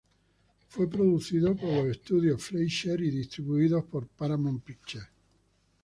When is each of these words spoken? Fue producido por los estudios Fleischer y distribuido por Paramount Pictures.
Fue 0.67 0.89
producido 0.89 1.55
por 1.55 1.71
los 1.75 1.95
estudios 1.95 2.43
Fleischer 2.43 2.99
y 3.01 3.11
distribuido 3.11 3.85
por 3.85 4.07
Paramount 4.07 4.63
Pictures. 4.63 5.07